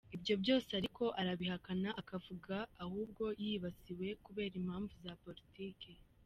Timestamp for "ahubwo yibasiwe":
2.83-4.07